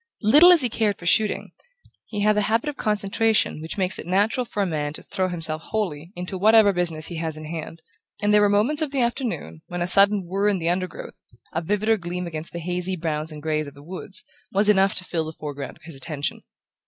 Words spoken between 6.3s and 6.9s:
whatever